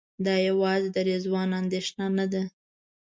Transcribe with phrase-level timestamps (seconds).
[0.25, 2.43] دا یوازې د رضوان اندېښنه نه ده.